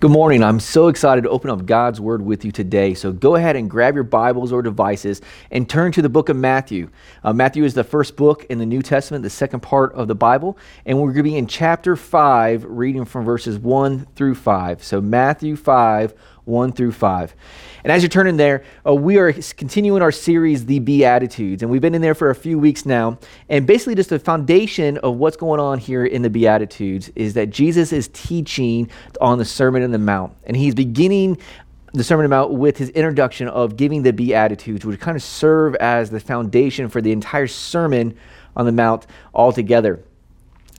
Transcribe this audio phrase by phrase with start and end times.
[0.00, 0.42] Good morning.
[0.42, 2.94] I'm so excited to open up God's Word with you today.
[2.94, 6.38] So go ahead and grab your Bibles or devices and turn to the book of
[6.38, 6.88] Matthew.
[7.22, 10.14] Uh, Matthew is the first book in the New Testament, the second part of the
[10.14, 14.82] Bible, and we're going to be in chapter 5, reading from verses 1 through 5.
[14.82, 16.14] So Matthew 5,
[16.44, 17.34] 1 through 5.
[17.84, 21.62] And as you're turning there, uh, we are continuing our series, The Beatitudes.
[21.62, 23.18] And we've been in there for a few weeks now.
[23.48, 27.50] And basically, just the foundation of what's going on here in the Beatitudes is that
[27.50, 30.34] Jesus is teaching on the Sermon on the Mount.
[30.44, 31.38] And he's beginning
[31.92, 35.22] the Sermon on the Mount with his introduction of giving the Beatitudes, which kind of
[35.22, 38.16] serve as the foundation for the entire Sermon
[38.56, 40.02] on the Mount altogether.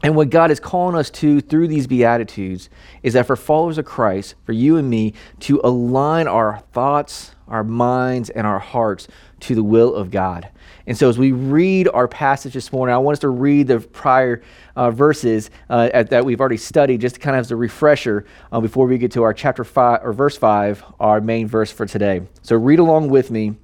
[0.03, 2.69] And what God is calling us to through these Beatitudes
[3.03, 7.63] is that for followers of Christ, for you and me, to align our thoughts, our
[7.63, 9.07] minds, and our hearts
[9.41, 10.49] to the will of God.
[10.87, 13.79] And so as we read our passage this morning, I want us to read the
[13.79, 14.41] prior
[14.75, 18.25] uh, verses uh, at, that we've already studied just to kind of as a refresher
[18.51, 21.85] uh, before we get to our chapter 5 or verse 5, our main verse for
[21.85, 22.21] today.
[22.41, 23.55] So read along with me,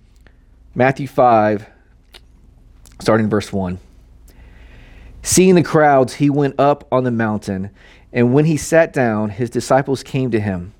[0.75, 1.65] Matthew 5,
[2.99, 3.79] starting verse 1.
[5.27, 7.71] Seeing the crowds, he went up on the mountain,
[8.13, 10.73] and when he sat down, his disciples came to him.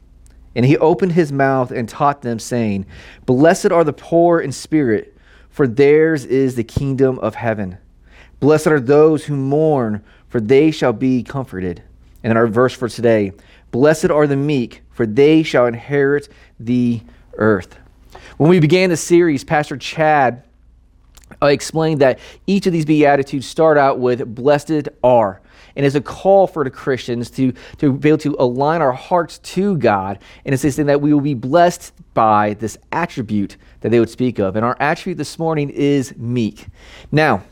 [0.55, 2.85] And he opened his mouth and taught them, saying,
[3.25, 5.17] Blessed are the poor in spirit,
[5.49, 7.77] for theirs is the kingdom of heaven.
[8.39, 11.83] Blessed are those who mourn, for they shall be comforted.
[12.23, 13.33] And in our verse for today,
[13.71, 17.01] Blessed are the meek, for they shall inherit the
[17.33, 17.77] earth.
[18.37, 20.45] When we began the series, Pastor Chad
[21.41, 25.41] uh, explained that each of these Beatitudes start out with blessed are.
[25.75, 29.37] And is a call for the Christians to, to be able to align our hearts
[29.39, 30.17] to God.
[30.43, 34.39] And it's saying that we will be blessed by this attribute that they would speak
[34.39, 34.55] of.
[34.55, 36.65] And our attribute this morning is meek.
[37.11, 37.43] Now,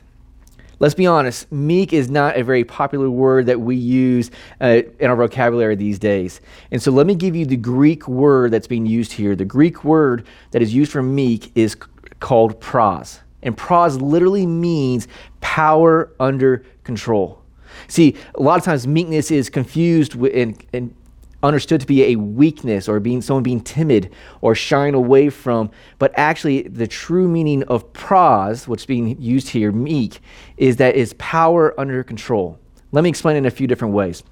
[0.80, 5.10] let's be honest, meek is not a very popular word that we use uh, in
[5.12, 6.42] our vocabulary these days.
[6.72, 9.36] And so let me give you the Greek word that's being used here.
[9.36, 11.78] The Greek word that is used for meek is
[12.20, 13.20] called pros.
[13.46, 15.08] And pros literally means
[15.40, 17.42] power under control.
[17.88, 20.96] See, a lot of times meekness is confused with, and, and
[21.44, 24.12] understood to be a weakness or being someone being timid
[24.42, 25.70] or shying away from.
[26.00, 30.20] But actually, the true meaning of pros, what's being used here, meek,
[30.58, 32.60] is that it's power under control.
[32.92, 34.24] Let me explain in a few different ways.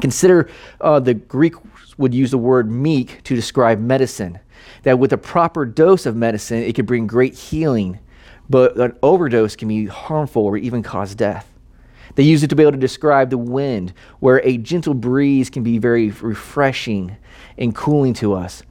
[0.00, 0.48] Consider
[0.80, 1.54] uh, the Greek
[1.98, 4.38] would use the word meek to describe medicine.
[4.82, 7.98] That with a proper dose of medicine, it could bring great healing
[8.48, 11.52] but an overdose can be harmful or even cause death.
[12.14, 15.62] They use it to be able to describe the wind, where a gentle breeze can
[15.62, 17.16] be very refreshing
[17.58, 18.62] and cooling to us,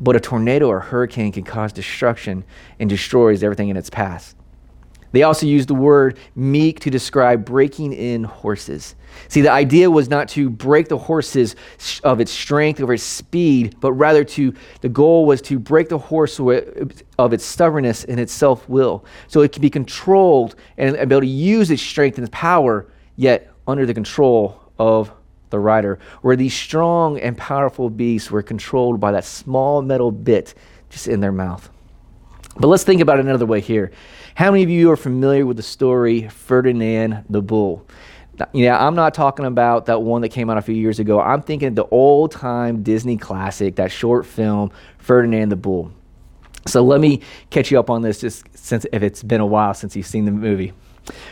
[0.00, 2.44] but a tornado or hurricane can cause destruction
[2.80, 4.34] and destroys everything in its path.
[5.12, 8.94] They also used the word meek to describe breaking in horses.
[9.28, 11.56] See, the idea was not to break the horses
[12.04, 15.98] of its strength or its speed, but rather to, the goal was to break the
[15.98, 19.04] horse of its stubbornness and its self will.
[19.28, 22.86] So it can be controlled and be able to use its strength and its power,
[23.16, 25.10] yet under the control of
[25.50, 25.98] the rider.
[26.20, 30.54] Where these strong and powerful beasts were controlled by that small metal bit
[30.90, 31.70] just in their mouth.
[32.56, 33.92] But let's think about it another way here.
[34.34, 37.86] How many of you are familiar with the story Ferdinand the Bull?
[38.52, 41.20] You know, I'm not talking about that one that came out a few years ago.
[41.20, 45.92] I'm thinking the old time Disney classic, that short film, Ferdinand the Bull.
[46.66, 47.20] So let me
[47.50, 50.24] catch you up on this just since if it's been a while since you've seen
[50.24, 50.72] the movie.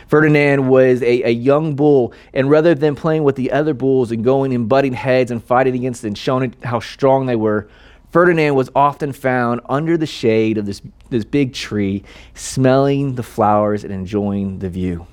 [0.07, 4.23] Ferdinand was a, a young bull, and rather than playing with the other bulls and
[4.23, 7.69] going and butting heads and fighting against and showing how strong they were,
[8.17, 13.83] Ferdinand was often found under the shade of this, this big tree, smelling the flowers
[13.83, 15.05] and enjoying the view.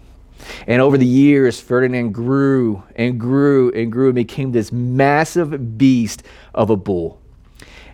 [0.66, 6.22] And over the years, Ferdinand grew and grew and grew and became this massive beast
[6.54, 7.20] of a bull.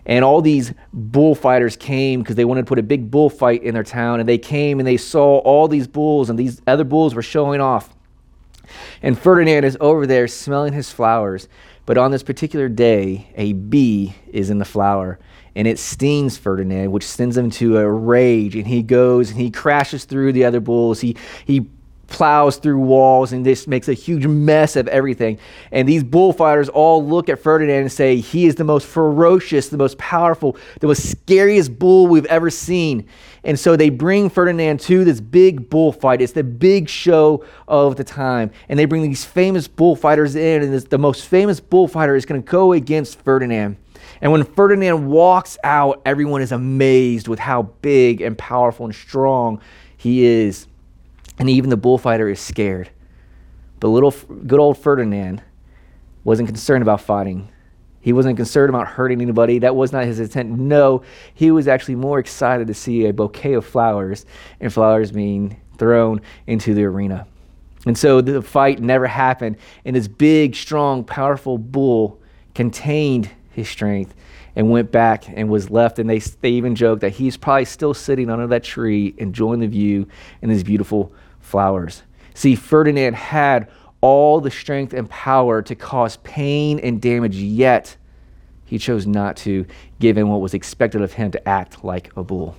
[0.05, 3.83] And all these bullfighters came because they wanted to put a big bullfight in their
[3.83, 4.21] town.
[4.21, 7.59] And they came and they saw all these bulls, and these other bulls were showing
[7.59, 7.93] off.
[9.01, 11.49] And Ferdinand is over there smelling his flowers.
[11.85, 15.19] But on this particular day, a bee is in the flower
[15.55, 18.55] and it stings Ferdinand, which sends him to a rage.
[18.55, 21.01] And he goes and he crashes through the other bulls.
[21.01, 21.15] He,
[21.45, 21.69] he
[22.11, 25.39] plows through walls and just makes a huge mess of everything.
[25.71, 29.77] And these bullfighters all look at Ferdinand and say, He is the most ferocious, the
[29.77, 33.07] most powerful, the most scariest bull we've ever seen.
[33.43, 36.21] And so they bring Ferdinand to this big bullfight.
[36.21, 38.51] It's the big show of the time.
[38.69, 42.51] And they bring these famous bullfighters in, and the most famous bullfighter is going to
[42.51, 43.77] go against Ferdinand.
[44.21, 49.59] And when Ferdinand walks out, everyone is amazed with how big and powerful and strong
[49.97, 50.67] he is.
[51.41, 52.91] And even the bullfighter is scared.
[53.79, 55.41] But little good old Ferdinand
[56.23, 57.49] wasn't concerned about fighting.
[57.99, 59.57] He wasn't concerned about hurting anybody.
[59.57, 60.51] That was not his intent.
[60.51, 61.01] No,
[61.33, 64.27] he was actually more excited to see a bouquet of flowers
[64.59, 67.25] and flowers being thrown into the arena.
[67.87, 72.21] And so the fight never happened, and this big, strong, powerful bull
[72.53, 74.13] contained his strength
[74.55, 75.97] and went back and was left.
[75.97, 79.67] And they, they even joked that he's probably still sitting under that tree enjoying the
[79.67, 80.07] view
[80.43, 81.11] and these beautiful
[81.41, 82.03] flowers.
[82.33, 83.69] See, Ferdinand had
[84.01, 87.95] all the strength and power to cause pain and damage, yet
[88.65, 89.65] he chose not to,
[89.99, 92.55] given what was expected of him to act like a bull.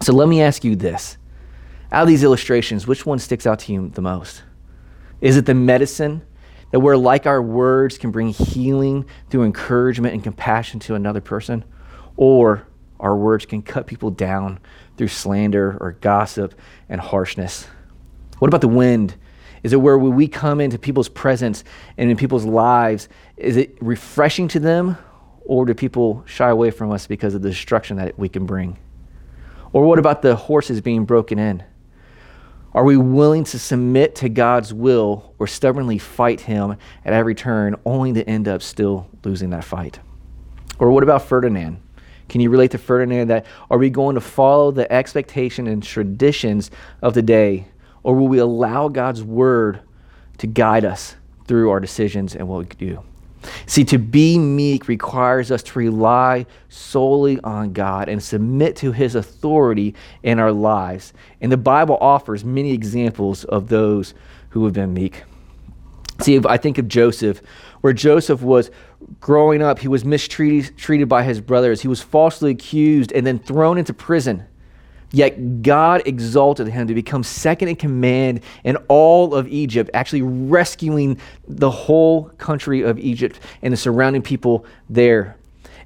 [0.00, 1.18] So let me ask you this.
[1.92, 4.42] Out of these illustrations, which one sticks out to you the most?
[5.20, 6.22] Is it the medicine
[6.70, 11.64] that where, like our words, can bring healing through encouragement and compassion to another person?
[12.16, 12.66] Or
[12.98, 14.58] our words can cut people down
[14.96, 16.54] through slander or gossip
[16.88, 17.66] and harshness?
[18.40, 19.14] What about the wind?
[19.62, 21.62] Is it where we come into people's presence
[21.98, 24.96] and in people's lives, is it refreshing to them,
[25.44, 28.78] or do people shy away from us because of the destruction that we can bring?
[29.74, 31.62] Or what about the horses being broken in?
[32.72, 37.76] Are we willing to submit to God's will or stubbornly fight Him at every turn,
[37.84, 39.98] only to end up still losing that fight?
[40.78, 41.82] Or what about Ferdinand?
[42.30, 46.70] Can you relate to Ferdinand that are we going to follow the expectation and traditions
[47.02, 47.66] of the day,
[48.02, 49.80] or will we allow God's word
[50.38, 51.16] to guide us
[51.46, 53.02] through our decisions and what we do?
[53.66, 59.14] See, to be meek requires us to rely solely on God and submit to his
[59.14, 61.12] authority in our lives.
[61.40, 64.14] And the Bible offers many examples of those
[64.50, 65.24] who have been meek.
[66.20, 67.40] See, I think of Joseph,
[67.80, 68.70] where Joseph was
[69.20, 73.38] growing up, he was mistreated treated by his brothers, he was falsely accused and then
[73.38, 74.44] thrown into prison.
[75.12, 81.18] Yet God exalted him to become second in command in all of Egypt, actually rescuing
[81.48, 85.36] the whole country of Egypt and the surrounding people there.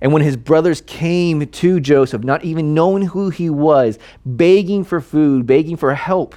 [0.01, 5.01] And when his brothers came to Joseph, not even knowing who he was, begging for
[5.01, 6.35] food, begging for help,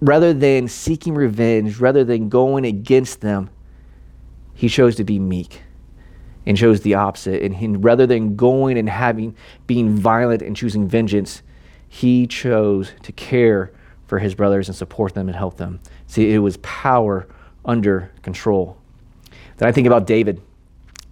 [0.00, 3.50] rather than seeking revenge, rather than going against them,
[4.54, 5.62] he chose to be meek
[6.44, 7.42] and chose the opposite.
[7.42, 9.36] And he, rather than going and having
[9.68, 11.42] being violent and choosing vengeance,
[11.92, 13.72] he chose to care
[14.06, 15.80] for his brothers and support them and help them.
[16.06, 17.28] See, it was power
[17.64, 18.78] under control.
[19.56, 20.40] Then I think about David.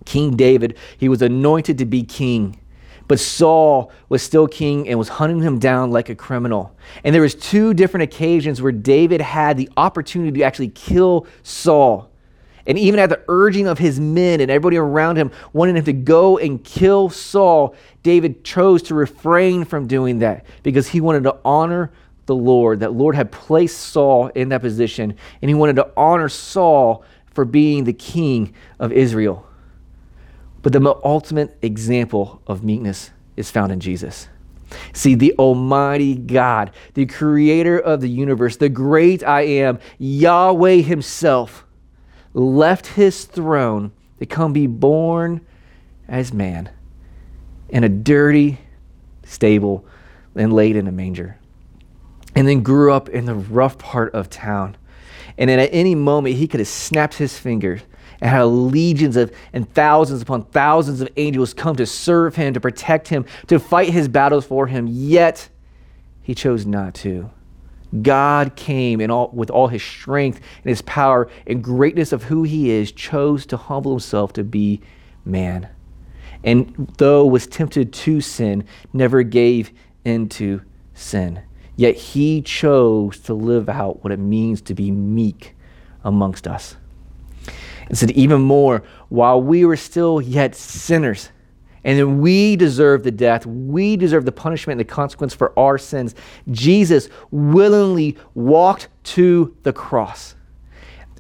[0.07, 2.61] King David, he was anointed to be king.
[3.09, 6.77] But Saul was still king and was hunting him down like a criminal.
[7.03, 12.09] And there was two different occasions where David had the opportunity to actually kill Saul.
[12.69, 15.93] And even at the urging of his men and everybody around him wanting him to
[15.95, 21.39] go and kill Saul, David chose to refrain from doing that because he wanted to
[21.47, 21.91] honor
[22.27, 22.81] the Lord.
[22.81, 27.47] That Lord had placed Saul in that position, and he wanted to honor Saul for
[27.47, 29.47] being the king of Israel.
[30.61, 34.29] But the ultimate example of meekness is found in Jesus.
[34.93, 41.65] See, the Almighty God, the creator of the universe, the great I am, Yahweh Himself
[42.35, 45.41] left his throne to come be born
[46.09, 46.71] as man
[47.69, 48.59] in a dirty
[49.25, 49.85] stable
[50.35, 51.39] and laid in a manger.
[52.35, 54.77] And then grew up in the rough part of town.
[55.37, 57.81] And then at any moment, he could have snapped his fingers
[58.21, 62.61] and had legions of and thousands upon thousands of angels come to serve him, to
[62.61, 64.87] protect him, to fight his battles for him.
[64.89, 65.49] Yet
[66.23, 67.31] he chose not to.
[68.03, 72.43] God came in all, with all his strength and his power and greatness of who
[72.43, 74.81] he is, chose to humble himself to be
[75.25, 75.69] man.
[76.45, 79.73] And though was tempted to sin, never gave
[80.05, 80.61] into
[80.95, 81.41] sin.
[81.77, 85.55] Yet he chose to live out what it means to be meek
[86.05, 86.77] amongst us.
[87.89, 91.31] And said, even more, while we were still yet sinners,
[91.85, 93.47] and then we deserve the death.
[93.47, 96.15] We deserve the punishment and the consequence for our sins.
[96.51, 100.35] Jesus willingly walked to the cross.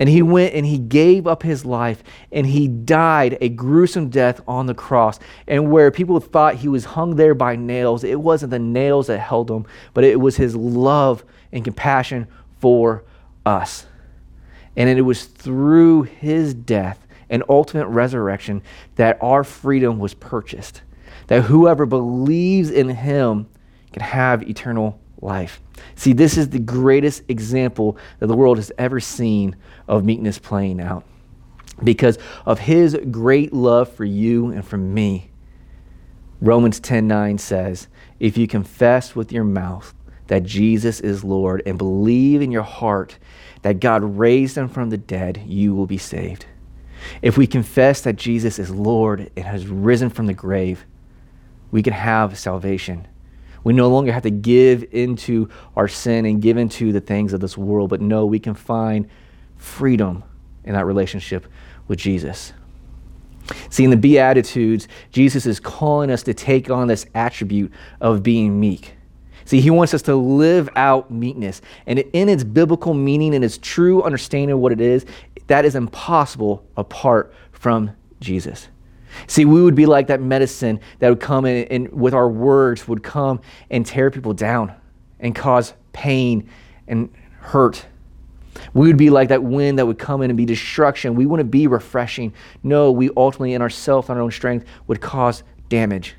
[0.00, 4.40] And he went and he gave up his life and he died a gruesome death
[4.46, 5.18] on the cross.
[5.48, 9.18] And where people thought he was hung there by nails, it wasn't the nails that
[9.18, 12.28] held him, but it was his love and compassion
[12.60, 13.04] for
[13.44, 13.86] us.
[14.76, 18.62] And it was through his death and ultimate resurrection
[18.96, 20.82] that our freedom was purchased.
[21.28, 23.48] That whoever believes in him
[23.92, 25.60] can have eternal life.
[25.94, 29.56] See, this is the greatest example that the world has ever seen
[29.86, 31.04] of meekness playing out.
[31.82, 35.30] Because of his great love for you and for me.
[36.40, 37.88] Romans 10:9 says,
[38.20, 39.94] "If you confess with your mouth
[40.28, 43.18] that Jesus is Lord and believe in your heart
[43.62, 46.46] that God raised him from the dead, you will be saved."
[47.22, 50.84] If we confess that Jesus is Lord and has risen from the grave,
[51.70, 53.06] we can have salvation.
[53.64, 57.40] We no longer have to give into our sin and give into the things of
[57.40, 59.08] this world, but no, we can find
[59.56, 60.24] freedom
[60.64, 61.46] in that relationship
[61.86, 62.52] with Jesus.
[63.70, 68.60] See, in the Beatitudes, Jesus is calling us to take on this attribute of being
[68.60, 68.94] meek.
[69.44, 71.62] See, he wants us to live out meekness.
[71.86, 75.06] And in its biblical meaning and its true understanding of what it is,
[75.48, 77.90] that is impossible apart from
[78.20, 78.68] Jesus.
[79.26, 82.86] See, we would be like that medicine that would come in and with our words
[82.86, 83.40] would come
[83.70, 84.74] and tear people down
[85.18, 86.48] and cause pain
[86.86, 87.86] and hurt.
[88.74, 91.14] We would be like that wind that would come in and be destruction.
[91.14, 92.34] We wouldn't be refreshing.
[92.62, 96.14] No, we ultimately, in ourselves, on our own strength, would cause damage.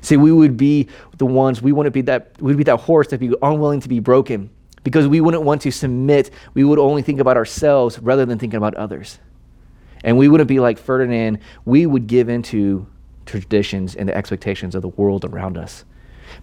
[0.00, 3.20] See, we would be the ones, we wouldn't be that, we'd be that horse that
[3.20, 4.50] would be unwilling to be broken
[4.86, 6.30] because we wouldn't want to submit.
[6.54, 9.18] We would only think about ourselves rather than thinking about others.
[10.04, 11.40] And we wouldn't be like Ferdinand.
[11.64, 12.86] We would give into
[13.24, 15.84] traditions and the expectations of the world around us.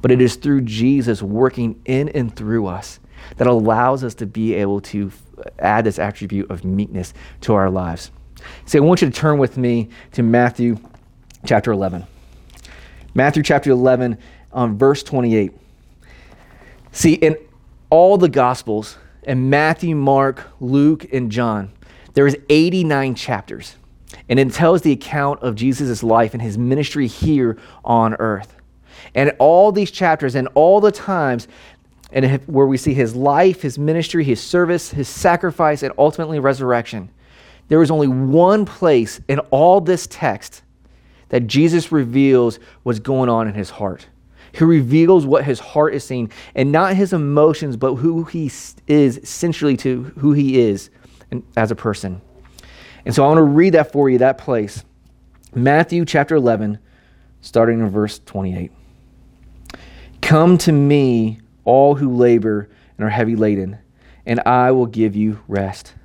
[0.01, 2.99] But it is through Jesus working in and through us
[3.37, 5.09] that allows us to be able to
[5.59, 8.11] add this attribute of meekness to our lives.
[8.65, 10.77] So I want you to turn with me to Matthew
[11.45, 12.05] chapter 11.
[13.13, 14.17] Matthew chapter 11,
[14.51, 15.53] um, verse 28.
[16.91, 17.37] See, in
[17.93, 21.71] all the Gospels, and Matthew, Mark, Luke, and John,
[22.15, 23.75] there is 89 chapters.
[24.27, 28.55] And it tells the account of Jesus' life and his ministry here on earth.
[29.13, 31.47] And all these chapters and all the times
[32.11, 37.11] and where we see his life, his ministry, his service, his sacrifice, and ultimately resurrection,
[37.67, 40.63] there is only one place in all this text
[41.29, 44.07] that Jesus reveals what's going on in his heart.
[44.53, 48.45] He reveals what his heart is seeing, and not his emotions, but who he
[48.87, 50.89] is essentially to who he is
[51.57, 52.21] as a person.
[53.05, 54.85] And so I want to read that for you, that place.
[55.55, 56.79] Matthew chapter 11,
[57.41, 58.71] starting in verse 28.
[60.21, 63.79] Come to me, all who labor and are heavy laden,
[64.25, 65.95] and I will give you rest.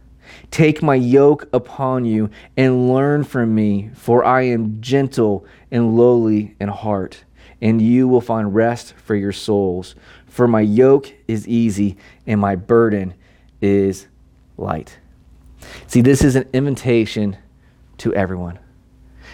[0.50, 6.56] Take my yoke upon you and learn from me, for I am gentle and lowly
[6.58, 7.24] in heart,
[7.60, 9.94] and you will find rest for your souls.
[10.26, 11.96] For my yoke is easy
[12.26, 13.14] and my burden
[13.60, 14.06] is
[14.56, 14.98] light.
[15.86, 17.36] See, this is an invitation
[17.98, 18.58] to everyone.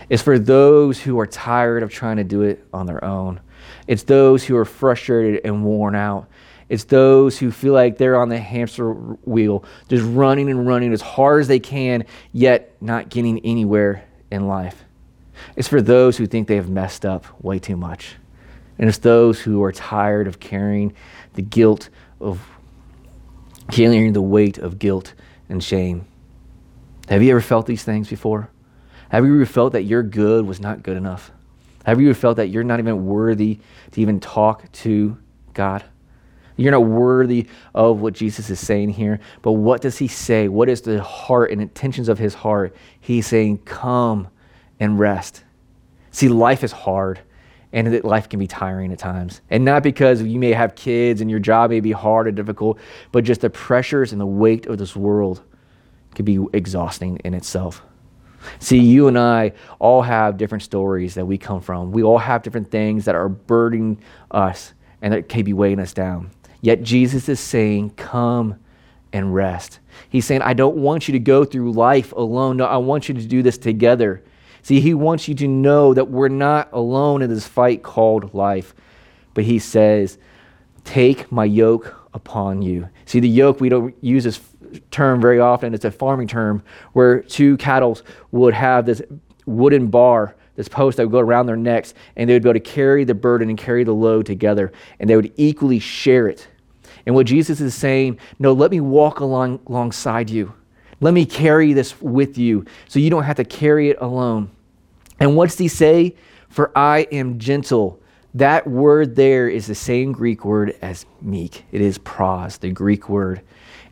[0.09, 3.41] It's for those who are tired of trying to do it on their own.
[3.87, 6.29] It's those who are frustrated and worn out.
[6.69, 11.03] It's those who feel like they're on the hamster wheel, just running and running as
[11.03, 14.84] hard as they can, yet not getting anywhere in life.
[15.57, 18.17] It's for those who think they have messed up way too much.
[18.79, 20.95] And it's those who are tired of carrying
[21.35, 21.89] the guilt
[22.21, 22.41] of
[23.71, 25.15] carrying the weight of guilt
[25.49, 26.07] and shame.
[27.09, 28.51] Have you ever felt these things before?
[29.11, 31.31] Have you ever felt that your good was not good enough?
[31.85, 33.61] Have you ever felt that you're not even worthy
[33.93, 35.19] to even talk to
[35.53, 35.85] God?
[36.57, 39.21] You're not worthy of what Jesus is saying here.
[39.43, 40.49] But what does he say?
[40.49, 42.75] What is the heart and intentions of his heart?
[43.01, 44.29] He's saying, Come
[44.81, 45.45] and rest.
[46.11, 47.21] See, life is hard
[47.73, 49.41] and that life can be tiring at times.
[49.51, 52.79] And not because you may have kids and your job may be hard or difficult,
[53.11, 55.43] but just the pressures and the weight of this world
[56.15, 57.83] can be exhausting in itself.
[58.59, 61.91] See, you and I all have different stories that we come from.
[61.91, 64.01] We all have different things that are burdening
[64.31, 66.31] us and that can be weighing us down.
[66.61, 68.59] Yet Jesus is saying, Come
[69.13, 69.81] and rest.
[70.09, 72.57] He's saying, I don't want you to go through life alone.
[72.57, 74.23] No, I want you to do this together.
[74.65, 78.75] See, he wants you to know that we're not alone in this fight called life.
[79.35, 80.19] But he says,
[80.83, 82.89] Take my yoke upon you.
[83.05, 84.41] See, the yoke, we don't use this
[84.91, 85.75] term very often.
[85.75, 87.99] It's a farming term where two cattle
[88.33, 89.01] would have this
[89.47, 92.61] wooden bar this post that would go around their necks, and they would be able
[92.61, 96.49] to carry the burden and carry the load together, and they would equally share it.
[97.07, 100.55] And what Jesus is saying, no, let me walk along, alongside you.
[101.01, 104.51] Let me carry this with you so you don't have to carry it alone.
[105.25, 106.17] And what's he say?
[106.51, 107.99] For I am gentle.
[108.35, 111.65] That word there is the same Greek word as meek.
[111.73, 113.41] It is pros, the Greek word.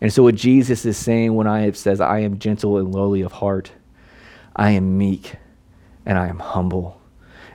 [0.02, 3.32] And so what Jesus is saying when I says I am gentle and lowly of
[3.32, 3.72] heart,
[4.54, 5.36] I am meek
[6.04, 7.00] and I am humble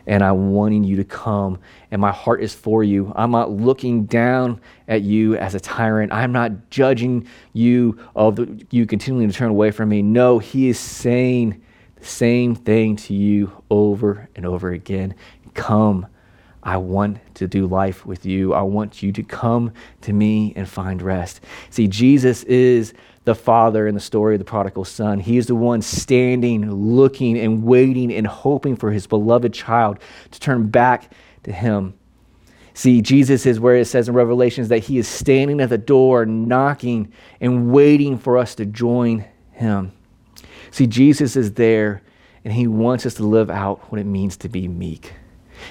[0.08, 1.60] and I'm wanting you to come,
[1.92, 3.12] and my heart is for you.
[3.16, 6.14] I'm not looking down at you as a tyrant.
[6.14, 10.02] I'm not judging you of the, you continuing to turn away from me.
[10.02, 11.62] No, He is saying
[12.00, 15.16] the same thing to you over and over again.
[15.54, 16.08] Come.
[16.64, 18.54] I want to do life with you.
[18.54, 21.40] I want you to come to me and find rest.
[21.70, 25.20] See, Jesus is the father in the story of the prodigal son.
[25.20, 30.00] He is the one standing, looking, and waiting and hoping for his beloved child
[30.32, 31.12] to turn back
[31.44, 31.94] to him.
[32.74, 36.26] See, Jesus is where it says in Revelations that he is standing at the door,
[36.26, 37.12] knocking
[37.42, 39.94] and waiting for us to join him.
[40.72, 42.02] See, Jesus is there
[42.44, 45.14] and he wants us to live out what it means to be meek.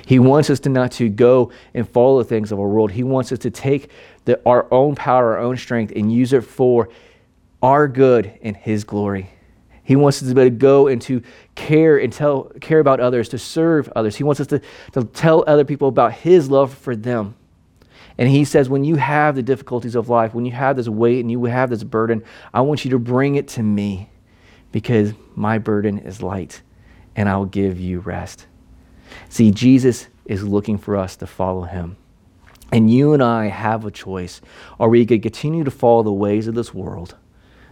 [0.05, 2.91] He wants us to not to go and follow the things of our world.
[2.91, 3.91] He wants us to take
[4.25, 6.89] the, our own power, our own strength, and use it for
[7.63, 9.31] our good and His glory.
[9.85, 11.23] He wants us to be able to go and to
[11.55, 14.17] care and tell, care about others, to serve others.
[14.17, 14.61] He wants us to,
[14.93, 17.37] to tell other people about His love for them.
[18.19, 21.21] And He says, when you have the difficulties of life, when you have this weight
[21.21, 24.11] and you have this burden, I want you to bring it to me
[24.73, 26.63] because my burden is light
[27.15, 28.47] and I will give you rest.
[29.29, 31.97] See, Jesus is looking for us to follow him.
[32.73, 34.41] And you and I have a choice.
[34.81, 37.15] Are we going to continue to follow the ways of this world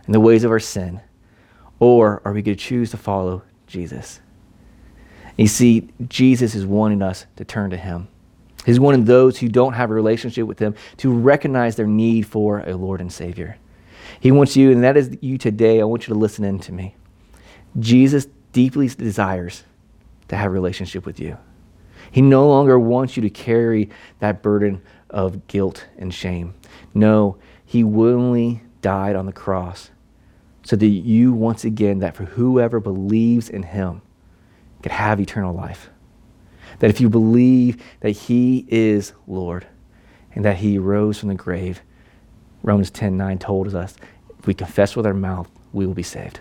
[0.06, 1.00] and the ways of our sin?
[1.80, 4.20] Or are we going to choose to follow Jesus?
[5.36, 8.08] You see, Jesus is wanting us to turn to him.
[8.64, 12.60] He's wanting those who don't have a relationship with him to recognize their need for
[12.60, 13.58] a Lord and Savior.
[14.20, 15.80] He wants you, and that is you today.
[15.80, 16.96] I want you to listen in to me.
[17.78, 19.64] Jesus deeply desires
[20.28, 21.37] to have relationship with you.
[22.11, 26.54] He no longer wants you to carry that burden of guilt and shame.
[26.94, 29.90] No, he willingly died on the cross
[30.62, 34.02] so that you, once again, that for whoever believes in him
[34.82, 35.90] could have eternal life.
[36.78, 39.66] That if you believe that he is Lord
[40.34, 41.82] and that he rose from the grave,
[42.64, 43.94] Romans 10 9 told us,
[44.38, 46.40] if we confess with our mouth, we will be saved.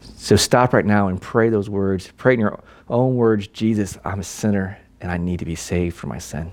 [0.00, 2.10] So stop right now and pray those words.
[2.16, 5.96] Pray in your own words Jesus, I'm a sinner and I need to be saved
[5.96, 6.52] from my sin.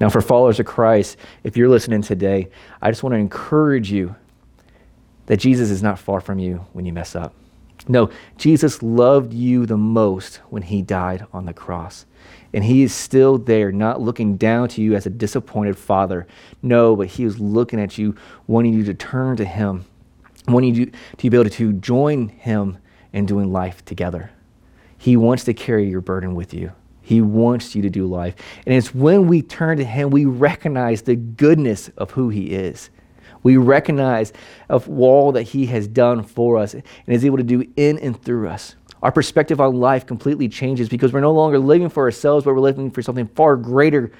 [0.00, 2.48] Now, for followers of Christ, if you're listening today,
[2.82, 4.16] I just want to encourage you
[5.26, 7.34] that Jesus is not far from you when you mess up.
[7.86, 12.06] No, Jesus loved you the most when he died on the cross.
[12.52, 16.26] And he is still there, not looking down to you as a disappointed father.
[16.62, 18.16] No, but he is looking at you,
[18.46, 19.84] wanting you to turn to him
[20.46, 22.78] wanting you to be able to join him
[23.12, 24.30] in doing life together.
[24.96, 26.72] He wants to carry your burden with you.
[27.02, 28.34] He wants you to do life.
[28.66, 32.90] And it's when we turn to him, we recognize the goodness of who he is.
[33.42, 34.32] We recognize
[34.68, 38.20] of all that he has done for us and is able to do in and
[38.22, 38.76] through us.
[39.02, 42.60] Our perspective on life completely changes because we're no longer living for ourselves, but we're
[42.60, 44.12] living for something far greater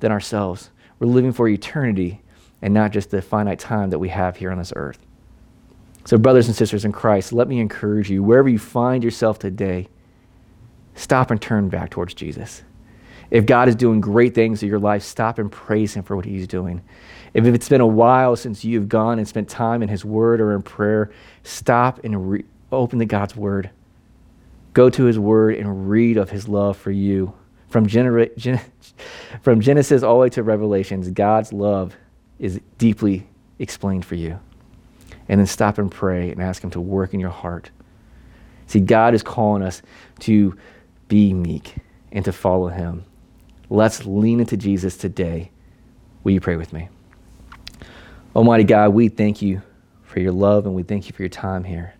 [0.00, 0.70] than ourselves.
[0.98, 2.20] We're living for eternity
[2.62, 4.98] and not just the finite time that we have here on this earth.
[6.04, 9.88] So, brothers and sisters in Christ, let me encourage you, wherever you find yourself today,
[10.94, 12.62] stop and turn back towards Jesus.
[13.30, 16.24] If God is doing great things in your life, stop and praise Him for what
[16.24, 16.80] He's doing.
[17.34, 20.54] If it's been a while since you've gone and spent time in His Word or
[20.54, 21.10] in prayer,
[21.42, 23.70] stop and re- open to God's Word.
[24.76, 27.32] Go to His Word and read of His love for you.
[27.70, 28.60] From, genera- Gen-
[29.40, 31.96] from Genesis all the way to Revelations, God's love
[32.38, 33.26] is deeply
[33.58, 34.38] explained for you
[35.30, 37.70] and then stop and pray and ask Him to work in your heart.
[38.66, 39.80] See, God is calling us
[40.20, 40.54] to
[41.08, 41.76] be meek
[42.12, 43.06] and to follow Him.
[43.70, 45.52] Let's lean into Jesus today.
[46.22, 46.90] Will you pray with me?
[48.34, 49.62] Almighty God, we thank you
[50.02, 51.94] for your love and we thank you for your time here.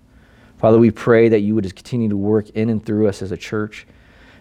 [0.59, 3.33] Father, we pray that you would just continue to work in and through us as
[3.33, 3.87] a church.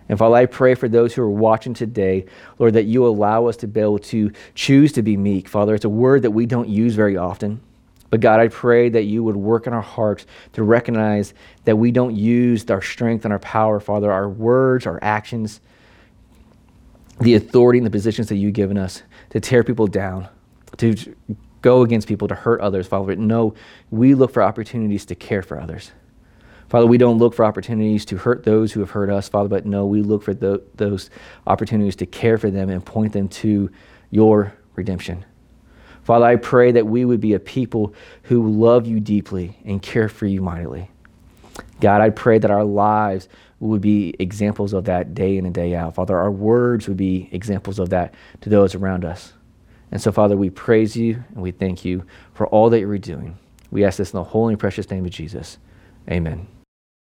[0.07, 2.25] And Father, I pray for those who are watching today,
[2.59, 5.47] Lord, that you allow us to be able to choose to be meek.
[5.47, 7.59] Father, it's a word that we don't use very often.
[8.11, 11.33] But God, I pray that you would work in our hearts to recognize
[11.65, 15.59] that we don't use our strength and our power, Father, our words, our actions,
[17.19, 19.01] the authority and the positions that you've given us
[19.31, 20.29] to tear people down,
[20.77, 20.95] to
[21.61, 23.15] go against people, to hurt others, Father.
[23.15, 23.55] No,
[23.89, 25.91] we look for opportunities to care for others.
[26.69, 29.65] Father, we don't look for opportunities to hurt those who have hurt us, Father, but
[29.65, 31.09] no, we look for the, those
[31.45, 33.69] opportunities to care for them and point them to
[34.09, 35.23] your redemption.
[36.03, 40.09] Father, I pray that we would be a people who love you deeply and care
[40.09, 40.89] for you mightily.
[41.81, 43.27] God, I pray that our lives
[43.59, 45.95] would be examples of that day in and day out.
[45.95, 49.33] Father, our words would be examples of that to those around us.
[49.91, 53.37] And so, Father, we praise you and we thank you for all that you're doing.
[53.71, 55.57] We ask this in the holy and precious name of Jesus.
[56.09, 56.47] Amen.